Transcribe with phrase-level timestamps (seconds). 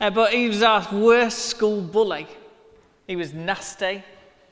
[0.00, 2.26] Uh, but he was our worst school bully.
[3.06, 4.04] He was nasty,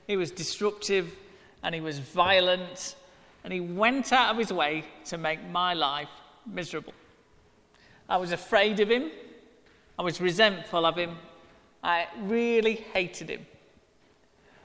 [0.06, 1.14] he was disruptive,
[1.62, 2.96] and he was violent,
[3.44, 6.08] and he went out of his way to make my life
[6.46, 6.94] miserable.
[8.08, 9.10] I was afraid of him,
[9.98, 11.16] I was resentful of him,
[11.82, 13.46] I really hated him.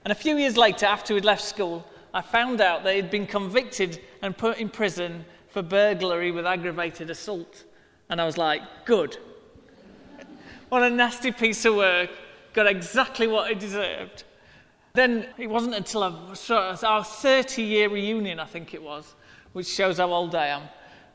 [0.03, 3.27] And a few years later, after we'd left school, I found out that he'd been
[3.27, 7.65] convicted and put in prison for burglary with aggravated assault.
[8.09, 9.17] And I was like, good.
[10.71, 12.11] What a nasty piece of work.
[12.53, 14.23] Got exactly what he deserved.
[14.93, 19.13] Then it wasn't until our 30 year reunion, I think it was,
[19.51, 20.61] which shows how old I am,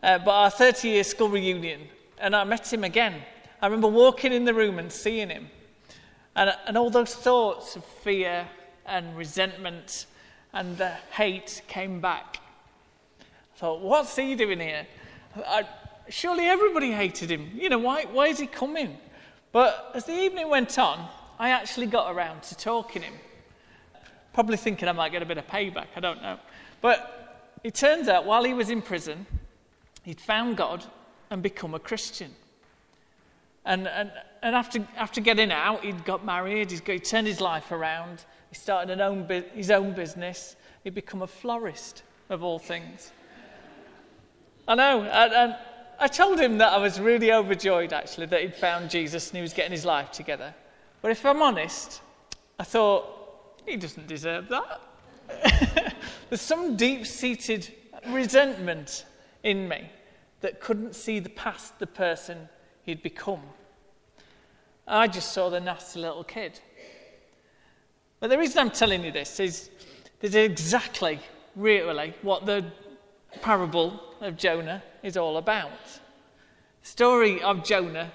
[0.02, 1.88] uh, but our 30 year school reunion,
[2.19, 3.15] and I met him again.
[3.62, 5.48] I remember walking in the room and seeing him.
[6.34, 8.46] And, and all those thoughts of fear
[8.84, 10.04] and resentment
[10.52, 12.41] and the hate came back.
[13.20, 14.87] I thought, what's he doing here?
[15.34, 15.62] I,
[16.10, 17.52] surely everybody hated him.
[17.54, 18.98] You know, why, why is he coming?
[19.56, 23.15] But as the evening went on, I actually got around to talking him.
[24.35, 26.38] Probably thinking I might get a bit of payback, I don't know.
[26.82, 29.24] But it turns out while he was in prison,
[30.02, 30.84] he'd found God
[31.30, 32.32] and become a Christian.
[33.65, 34.12] And, and,
[34.43, 38.57] and after, after getting out, he'd got married, he'd, he turned his life around, he
[38.57, 43.10] started an own, his own business, he'd become a florist, of all things.
[44.68, 45.57] I know, and, and
[45.99, 49.43] I told him that I was really overjoyed, actually, that he'd found Jesus and he
[49.43, 50.55] was getting his life together.
[51.01, 52.02] But if I'm honest,
[52.59, 55.95] I thought, he doesn't deserve that.
[56.29, 57.73] There's some deep seated
[58.09, 59.07] resentment
[59.43, 59.91] in me
[60.41, 62.49] that couldn't see the past the person
[62.83, 63.43] he'd become.
[64.87, 66.61] I just saw the nasty little kid.
[68.21, 69.71] But the reason I'm telling you this is
[70.22, 71.21] is exactly,
[71.55, 72.65] really, what the
[73.42, 75.84] parable of Jonah is all about.
[76.82, 78.10] The story of Jonah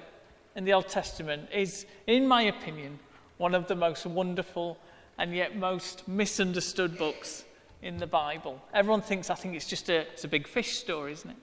[0.56, 3.00] in the Old Testament is, in my opinion,
[3.38, 4.78] one of the most wonderful
[5.18, 7.46] and yet most misunderstood books
[7.82, 8.62] in the Bible.
[8.74, 11.38] Everyone thinks, I think it's just a, it's a big fish story, isn't it?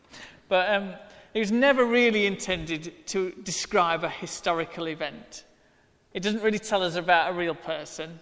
[0.48, 0.94] But um,
[1.34, 5.44] it was never really intended to describe a historical event.
[6.14, 8.19] It doesn't really tell us about a real person,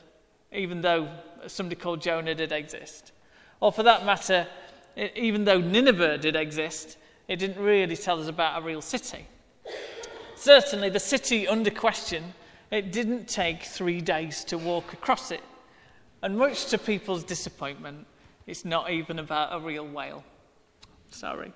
[0.52, 1.08] even though
[1.47, 3.12] somebody called Jonah did exist.
[3.60, 4.47] Or for that matter,
[4.96, 6.96] even though Nineveh did exist,
[7.28, 9.26] it didn't really tell us about a real city.
[10.36, 12.34] Certainly, the city under question,
[12.70, 15.42] it didn't take three days to walk across it.
[16.22, 18.06] And much to people's disappointment,
[18.46, 20.24] it's not even about a real whale.
[21.10, 21.52] Sorry.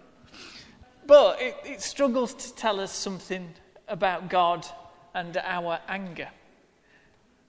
[1.07, 3.53] But it, it struggles to tell us something
[3.89, 4.67] about God
[5.15, 6.29] and our anger.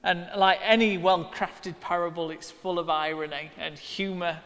[0.03, 4.39] And like any well crafted parable, it's full of irony and humour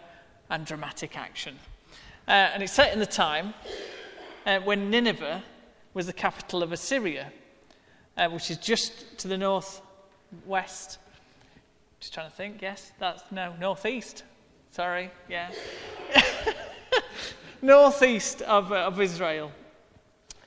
[0.50, 1.58] and dramatic action.
[2.28, 3.54] Uh, and it's set in the time
[4.46, 5.44] uh, when Nineveh
[5.94, 7.32] was the capital of Assyria,
[8.18, 11.00] uh, which is just to the northwest.
[12.00, 14.24] Just trying to think, yes, that's no, northeast.
[14.72, 15.52] Sorry, yeah.
[17.62, 19.52] northeast of, uh, of Israel.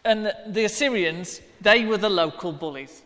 [0.05, 3.03] And the Assyrians, they were the local bullies.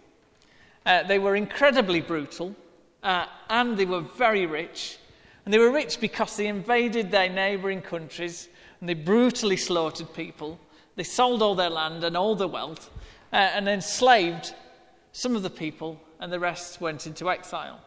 [0.85, 2.55] Uh, they were incredibly brutal,
[3.03, 4.99] uh, and they were very rich.
[5.45, 8.49] And they were rich because they invaded their neighbouring countries
[8.81, 10.59] and they brutally slaughtered people.
[10.97, 12.91] They sold all their land and all their wealth
[13.33, 14.55] uh, and enslaved
[15.13, 17.81] some of the people, and the rest went into exile.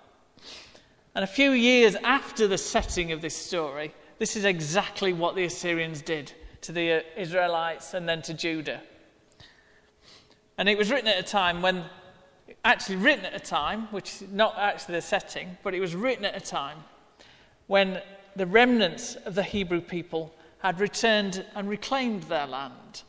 [1.16, 5.45] And a few years after the setting of this story, this is exactly what the
[5.45, 8.81] Assyrians did to the uh, Israelites and then to Judah.
[10.57, 11.83] And it was written at a time when,
[12.63, 16.25] actually written at a time, which is not actually the setting, but it was written
[16.25, 16.77] at a time
[17.68, 18.02] when
[18.36, 23.03] the remnants of the Hebrew people had returned and reclaimed their land.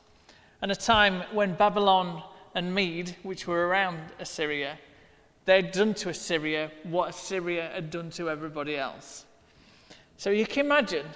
[0.62, 2.22] And a time when Babylon
[2.55, 4.78] and Mede, which were around Assyria,
[5.44, 9.25] they'd done to Assyria what Assyria had done to everybody else.
[10.17, 11.06] So you can imagine,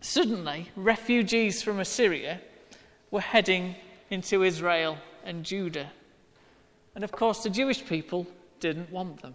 [0.00, 2.40] suddenly, refugees from Assyria
[3.10, 3.76] were heading
[4.10, 5.90] into Israel and Judah.
[6.94, 8.26] And of course, the Jewish people
[8.60, 9.34] didn't want them.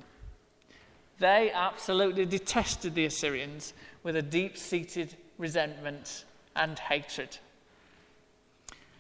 [1.24, 3.74] They absolutely detested the Assyrians
[4.04, 7.38] with a deep seated resentment and hatred.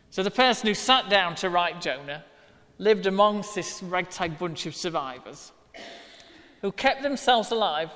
[0.10, 2.24] So the person who sat down to write Jonah
[2.78, 5.52] lived amongst this ragtag bunch of survivors
[6.62, 7.90] who kept themselves alive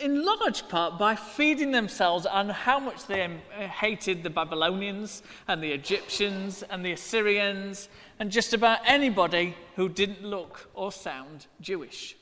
[0.00, 5.62] in large part by feeding themselves on how much they uh, hated the Babylonians and
[5.62, 7.88] the Egyptians and the Assyrians
[8.18, 12.16] and just about anybody who didn't look or sound Jewish.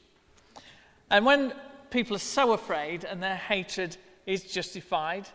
[1.12, 1.52] And when
[1.90, 5.28] people are so afraid and their hatred is justified,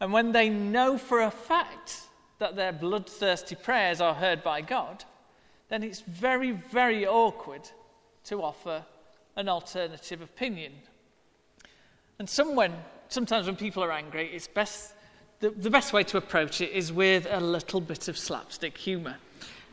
[0.00, 2.00] and when they know for a fact
[2.40, 5.04] that their bloodthirsty prayers are heard by God,
[5.68, 7.62] then it's very, very awkward
[8.24, 8.84] to offer
[9.36, 10.72] an alternative opinion.
[12.18, 12.74] And some when,
[13.08, 14.94] sometimes when people are angry, it's best,
[15.38, 19.16] the, the best way to approach it is with a little bit of slapstick humour.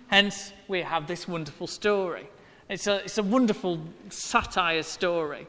[0.07, 2.29] Hence, we have this wonderful story.
[2.69, 3.79] It's a, it's a wonderful
[4.09, 5.47] satire story.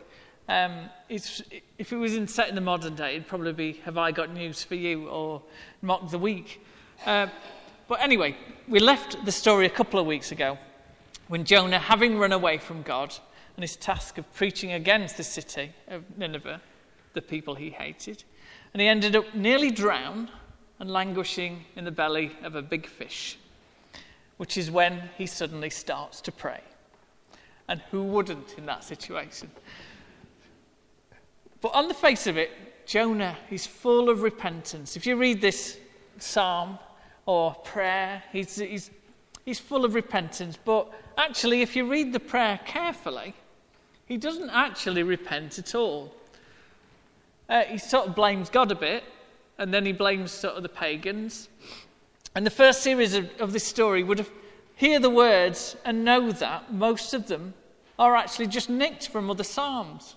[0.49, 4.12] Um, if it was in, set in the modern day, it'd probably be Have I
[4.12, 5.43] Got News for You or
[5.82, 6.65] Mock the Week.
[7.05, 7.26] Uh,
[7.88, 8.37] but anyway,
[8.69, 10.59] we left the story a couple of weeks ago
[11.26, 13.12] when Jonah, having run away from God
[13.56, 16.61] and his task of preaching against the city of Nineveh,
[17.15, 18.23] the people he hated,
[18.73, 20.31] and he ended up nearly drowned
[20.79, 23.38] and languishing in the belly of a big fish,
[24.37, 26.61] which is when he suddenly starts to pray.
[27.69, 29.50] And who wouldn't in that situation?
[31.61, 32.50] But on the face of it,
[32.87, 34.97] Jonah is full of repentance.
[34.97, 35.79] If you read this
[36.19, 36.79] psalm,
[37.29, 38.23] or prayer.
[38.32, 38.91] He's, he's,
[39.44, 40.59] he's full of repentance.
[40.65, 43.35] But actually, if you read the prayer carefully,
[44.06, 46.11] he doesn't actually repent at all.
[47.50, 49.05] Uh, he sort of blames God a bit,
[49.59, 51.50] and then he blames sort of the pagans.
[52.35, 54.31] And the first series of, of this story would have
[54.79, 57.53] hear the words and know that most of them
[57.99, 60.15] are actually just nicked from other psalms.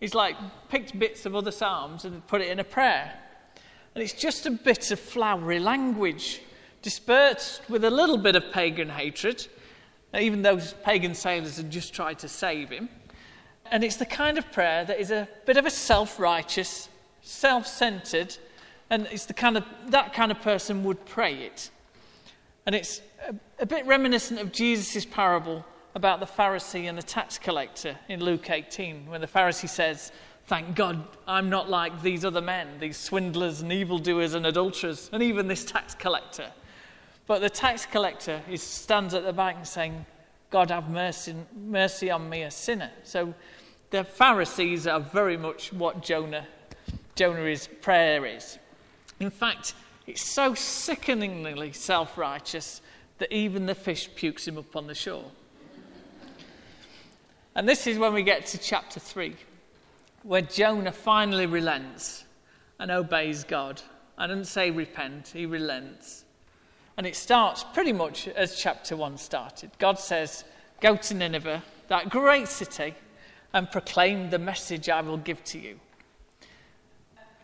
[0.00, 0.36] He's like
[0.68, 3.16] picked bits of other psalms and put it in a prayer.
[3.94, 6.42] And it's just a bit of flowery language,
[6.82, 9.46] dispersed with a little bit of pagan hatred,
[10.18, 12.88] even those pagan sailors had just tried to save him.
[13.66, 16.88] And it's the kind of prayer that is a bit of a self righteous,
[17.20, 18.36] self centered,
[18.90, 21.70] and it's the kind of, that kind of person would pray it.
[22.66, 25.64] And it's a, a bit reminiscent of Jesus' parable
[25.94, 30.12] about the Pharisee and the tax collector in Luke 18, when the Pharisee says,
[30.46, 35.22] Thank God I'm not like these other men, these swindlers and evildoers and adulterers, and
[35.22, 36.50] even this tax collector.
[37.26, 40.04] But the tax collector is, stands at the back and saying,
[40.50, 42.90] God have mercy, mercy on me, a sinner.
[43.04, 43.32] So
[43.90, 46.46] the Pharisees are very much what Jonah,
[47.14, 48.58] Jonah's prayer is.
[49.20, 49.74] In fact,
[50.06, 52.80] it's so sickeningly self righteous
[53.18, 55.30] that even the fish pukes him up on the shore.
[57.54, 59.36] And this is when we get to chapter 3
[60.22, 62.24] where Jonah finally relents
[62.78, 63.82] and obeys God.
[64.16, 66.24] I didn't say repent, he relents.
[66.96, 69.70] And it starts pretty much as chapter 1 started.
[69.78, 70.44] God says,
[70.80, 72.94] Go to Nineveh, that great city,
[73.52, 75.80] and proclaim the message I will give to you.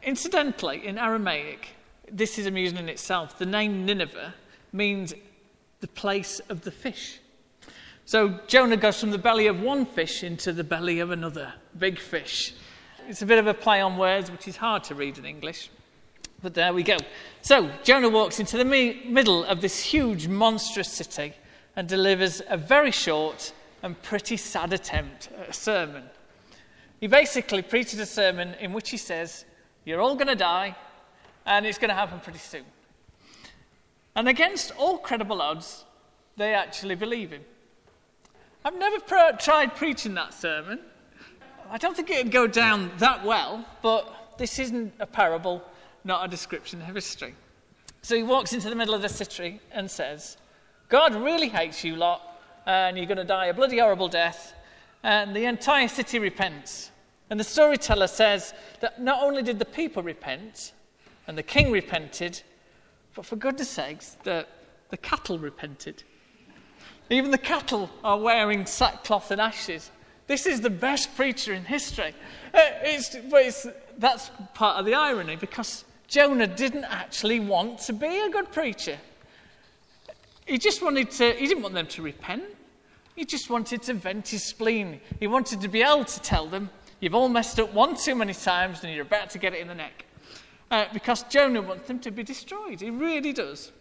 [0.02, 1.68] Incidentally, in Aramaic,
[2.12, 3.38] this is amusing in itself.
[3.38, 4.34] The name Nineveh
[4.72, 5.14] means
[5.80, 7.20] the place of the fish.
[8.04, 11.98] So Jonah goes from the belly of one fish into the belly of another big
[11.98, 12.54] fish.
[13.06, 15.70] It's a bit of a play on words, which is hard to read in English.
[16.42, 16.96] But there we go.
[17.42, 21.34] So, Jonah walks into the me- middle of this huge, monstrous city
[21.74, 23.52] and delivers a very short
[23.82, 26.04] and pretty sad attempt at a sermon.
[27.00, 29.44] He basically preaches a sermon in which he says,
[29.84, 30.76] You're all going to die,
[31.48, 32.64] and it's going to happen pretty soon.
[34.14, 35.84] And against all credible odds,
[36.36, 37.42] they actually believe him.
[38.64, 38.98] I've never
[39.38, 40.78] tried preaching that sermon.
[41.70, 45.62] I don't think it would go down that well, but this isn't a parable,
[46.04, 47.34] not a description of history.
[48.02, 50.36] So he walks into the middle of the city and says,
[50.88, 54.54] God really hates you lot, and you're going to die a bloody horrible death.
[55.02, 56.90] And the entire city repents.
[57.30, 60.72] And the storyteller says that not only did the people repent,
[61.28, 62.42] and the king repented,
[63.14, 64.44] but for goodness sakes, the,
[64.88, 66.02] the cattle repented.
[67.10, 69.92] Even the cattle are wearing sackcloth and ashes
[70.28, 72.14] this is the best preacher in history.
[72.54, 73.66] Uh, it's, but it's,
[73.96, 78.98] that's part of the irony because Jonah didn't actually want to be a good preacher.
[80.46, 82.44] He just wanted to, he didn't want them to repent.
[83.16, 85.00] He just wanted to vent his spleen.
[85.18, 86.68] He wanted to be able to tell them,
[87.00, 89.68] you've all messed up one too many times and you're about to get it in
[89.68, 90.04] the neck.
[90.70, 92.80] Uh, because Jonah wants them to be destroyed.
[92.80, 93.72] He really does.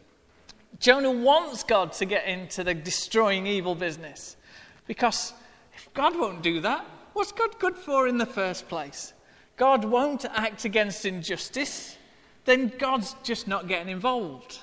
[0.79, 4.38] Jonah wants God to get into the destroying evil business
[4.86, 5.34] because
[5.75, 6.86] if God won't do that.
[7.13, 9.13] What's God good for in the first place?
[9.56, 11.98] God won't act against injustice,
[12.46, 14.60] then God's just not getting involved.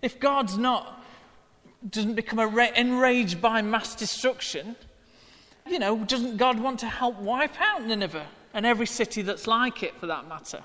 [0.00, 1.04] If God's not,
[1.90, 4.76] doesn't become enraged by mass destruction,
[5.66, 9.82] you know, doesn't God want to help wipe out Nineveh and every city that's like
[9.82, 10.64] it for that matter?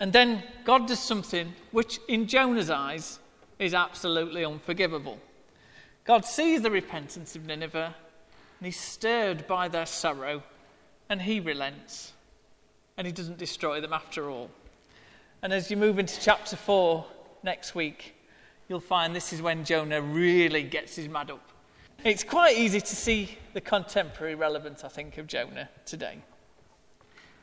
[0.00, 3.18] And then God does something which, in Jonah's eyes,
[3.58, 5.18] is absolutely unforgivable.
[6.04, 7.94] God sees the repentance of Nineveh
[8.64, 10.42] and he's stirred by their sorrow,
[11.10, 12.12] and he relents,
[12.96, 14.50] and he doesn't destroy them after all.
[15.42, 17.04] And as you move into chapter 4
[17.42, 18.14] next week,
[18.68, 21.46] you'll find this is when Jonah really gets his mad up.
[22.04, 26.18] It's quite easy to see the contemporary relevance, I think, of Jonah today.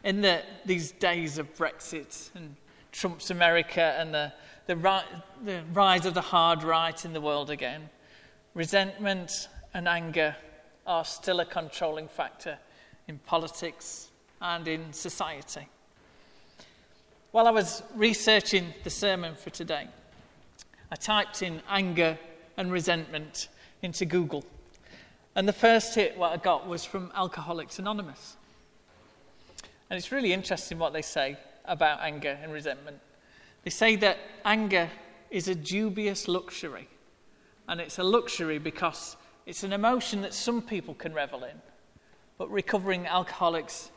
[0.03, 2.55] In the, these days of Brexit and
[2.91, 4.33] Trump's America and the,
[4.65, 5.03] the,
[5.43, 7.89] the rise of the hard right in the world again,
[8.53, 10.35] resentment and anger
[10.87, 12.57] are still a controlling factor
[13.07, 14.09] in politics
[14.41, 15.67] and in society.
[17.31, 19.87] While I was researching the sermon for today,
[20.91, 22.17] I typed in anger
[22.57, 23.49] and resentment
[23.81, 24.43] into Google.
[25.35, 28.35] And the first hit what I got was from Alcoholics Anonymous.
[29.91, 32.97] And it's really interesting what they say about anger and resentment.
[33.65, 34.89] They say that anger
[35.29, 36.87] is a dubious luxury.
[37.67, 41.61] And it's a luxury because it's an emotion that some people can revel in.
[42.37, 43.91] But recovering alcoholics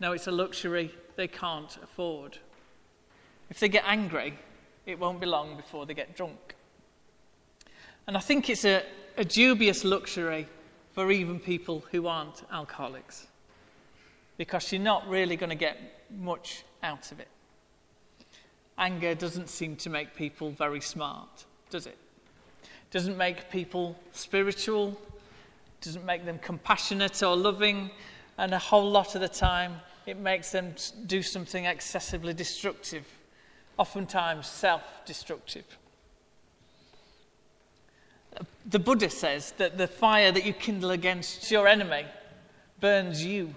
[0.00, 2.38] know it's a luxury they can't afford.
[3.48, 4.36] If they get angry,
[4.84, 6.56] it won't be long before they get drunk.
[8.08, 8.82] And I think it's a,
[9.16, 10.48] a dubious luxury
[10.90, 13.28] for even people who aren't alcoholics
[14.36, 15.78] because you're not really going to get
[16.10, 17.28] much out of it.
[18.78, 21.96] Anger doesn't seem to make people very smart, does it?
[22.90, 24.98] Doesn't make people spiritual,
[25.80, 27.90] doesn't make them compassionate or loving,
[28.38, 30.74] and a whole lot of the time it makes them
[31.06, 33.04] do something excessively destructive,
[33.78, 35.64] oftentimes self destructive.
[38.66, 42.04] The Buddha says that the fire that you kindle against your enemy
[42.80, 43.54] burns you.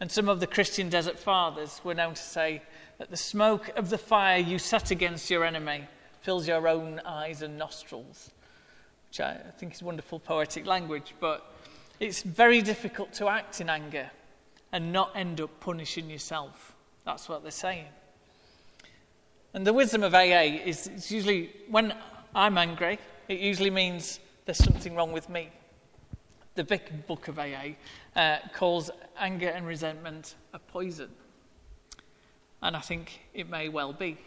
[0.00, 2.62] And some of the Christian desert fathers were known to say
[2.98, 5.86] that the smoke of the fire you set against your enemy
[6.20, 8.30] fills your own eyes and nostrils,
[9.08, 11.52] which I think is wonderful poetic language, but
[12.00, 14.10] it's very difficult to act in anger
[14.72, 16.76] and not end up punishing yourself.
[17.04, 17.86] That's what they're saying.
[19.54, 21.94] And the wisdom of AA is it's usually when
[22.34, 25.50] I'm angry, it usually means there's something wrong with me.
[26.58, 27.76] The big book of AA
[28.16, 31.08] uh, calls anger and resentment a poison.
[32.60, 34.18] And I think it may well be.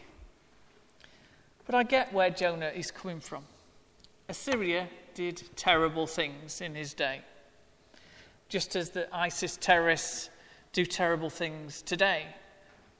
[1.66, 3.44] But I get where Jonah is coming from.
[4.30, 7.20] Assyria did terrible things in his day,
[8.48, 10.30] just as the ISIS terrorists
[10.72, 12.28] do terrible things today,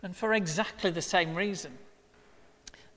[0.03, 1.73] and for exactly the same reason.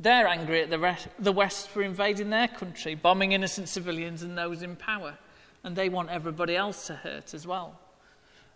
[0.02, 4.38] They're angry at the, rest, the West for invading their country, bombing innocent civilians and
[4.38, 5.18] those in power,
[5.66, 7.78] and they want everybody else to hurt as well.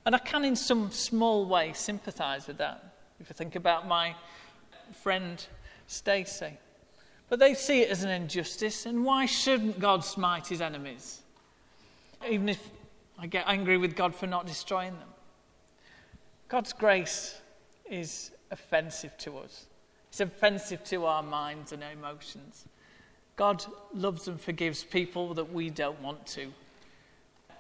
[0.05, 2.93] And I can, in some small way, sympathise with that.
[3.19, 4.15] If I think about my
[4.93, 5.43] friend
[5.87, 6.57] Stacey.
[7.27, 11.21] But they see it as an injustice, and why shouldn't God smite his enemies?
[12.29, 12.69] Even if
[13.17, 15.09] I get angry with God for not destroying them.
[16.47, 17.41] God's grace
[17.89, 19.65] is offensive to us,
[20.09, 22.65] it's offensive to our minds and emotions.
[23.35, 26.51] God loves and forgives people that we don't want to.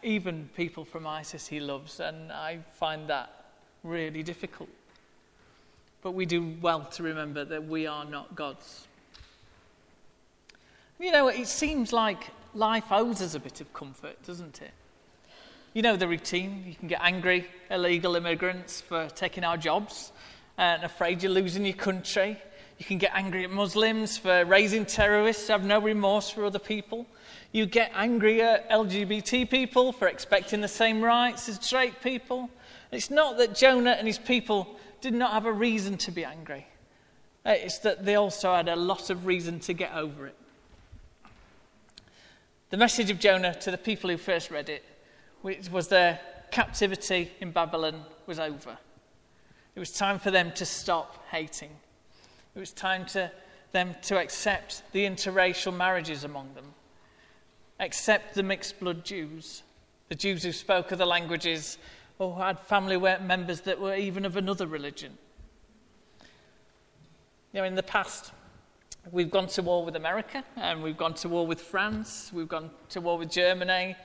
[0.03, 3.31] Even people from ISIS, he loves, and I find that
[3.83, 4.69] really difficult.
[6.01, 8.87] But we do well to remember that we are not gods.
[10.99, 14.71] You know, it seems like life owes us a bit of comfort, doesn't it?
[15.73, 16.63] You know the routine.
[16.65, 20.11] You can get angry, illegal immigrants for taking our jobs
[20.57, 22.37] and afraid you're losing your country.
[22.79, 27.05] You can get angry at Muslims for raising terrorists, have no remorse for other people.
[27.51, 32.49] You get angry at LGBT people for expecting the same rights as straight people.
[32.91, 36.67] It's not that Jonah and his people did not have a reason to be angry,
[37.45, 40.35] uh, it's that they also had a lot of reason to get over it.
[42.69, 44.83] The message of Jonah to the people who first read it
[45.41, 46.19] which was their
[46.51, 48.77] captivity in Babylon was over.
[49.75, 51.71] It was time for them to stop hating.
[52.55, 53.31] It was time for
[53.71, 56.65] them to accept the interracial marriages among them,
[57.79, 59.63] accept the mixed blood Jews,
[60.09, 61.77] the Jews who spoke other languages
[62.19, 65.17] oh, or who had family members that were even of another religion.
[67.53, 68.31] You know, in the past,
[69.11, 72.69] we've gone to war with America, and we've gone to war with France, we've gone
[72.89, 73.95] to war with Germany,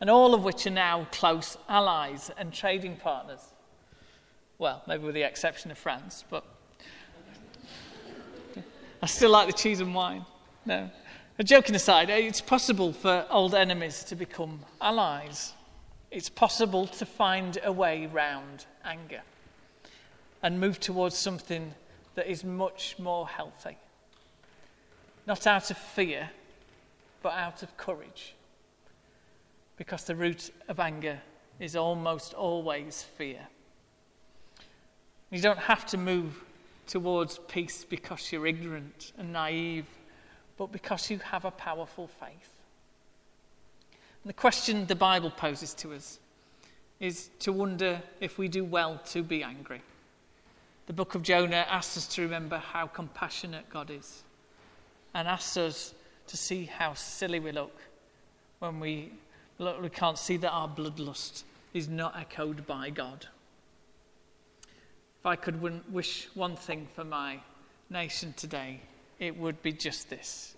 [0.00, 3.40] and all of which are now close allies and trading partners.
[4.58, 6.44] Well, maybe with the exception of France, but
[9.02, 10.24] I still like the cheese and wine.
[10.64, 10.90] No.
[11.36, 15.52] A joking aside, it's possible for old enemies to become allies.
[16.12, 19.22] It's possible to find a way round anger
[20.44, 21.74] and move towards something
[22.14, 23.76] that is much more healthy.
[25.26, 26.30] Not out of fear,
[27.20, 28.36] but out of courage
[29.76, 31.20] because the root of anger
[31.58, 33.40] is almost always fear.
[35.32, 36.44] You don't have to move
[36.86, 39.86] towards peace because you're ignorant and naive
[40.56, 42.50] but because you have a powerful faith.
[44.22, 46.18] And the question the Bible poses to us
[47.00, 49.82] is to wonder if we do well to be angry.
[50.86, 54.22] The book of Jonah asks us to remember how compassionate God is
[55.14, 55.94] and asks us
[56.26, 57.76] to see how silly we look
[58.58, 59.12] when we,
[59.58, 63.26] look, we can't see that our bloodlust is not echoed by God.
[65.20, 67.40] If I could win, wish one thing for my
[67.90, 68.80] nation today,
[69.18, 70.54] it would be just this.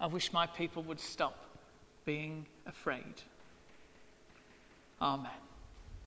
[0.00, 1.36] I wish my people would stop
[2.04, 3.22] being afraid.
[5.00, 5.30] Amen.